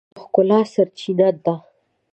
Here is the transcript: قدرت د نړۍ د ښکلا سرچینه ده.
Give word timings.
قدرت 0.03 0.07
د 0.11 0.11
نړۍ 0.13 0.17
د 0.17 0.17
ښکلا 0.25 0.59
سرچینه 0.73 1.27
ده. 1.43 1.55